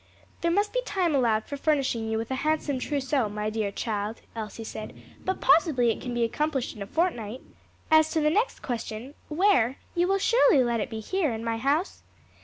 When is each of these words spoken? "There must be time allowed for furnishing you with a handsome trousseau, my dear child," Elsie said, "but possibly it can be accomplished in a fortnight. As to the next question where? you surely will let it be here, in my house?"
"There 0.41 0.49
must 0.49 0.73
be 0.73 0.81
time 0.83 1.13
allowed 1.13 1.45
for 1.45 1.57
furnishing 1.57 2.09
you 2.09 2.17
with 2.17 2.31
a 2.31 2.41
handsome 2.41 2.79
trousseau, 2.79 3.29
my 3.29 3.51
dear 3.51 3.71
child," 3.71 4.19
Elsie 4.35 4.63
said, 4.63 4.99
"but 5.23 5.41
possibly 5.41 5.91
it 5.91 6.01
can 6.01 6.11
be 6.15 6.23
accomplished 6.23 6.75
in 6.75 6.81
a 6.81 6.87
fortnight. 6.87 7.41
As 7.91 8.09
to 8.09 8.19
the 8.19 8.31
next 8.31 8.61
question 8.63 9.13
where? 9.27 9.77
you 9.93 10.17
surely 10.17 10.57
will 10.57 10.65
let 10.65 10.79
it 10.79 10.89
be 10.89 11.01
here, 11.01 11.31
in 11.31 11.43
my 11.43 11.57
house?" 11.57 12.01